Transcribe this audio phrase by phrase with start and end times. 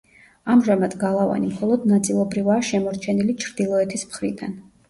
[0.53, 4.61] ამჟამად გალავანი მხოლოდ ნაწილობრივაა შემორჩენილი ჩრდილოეთის მხრიდან.